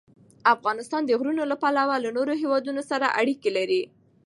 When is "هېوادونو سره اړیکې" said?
2.41-3.49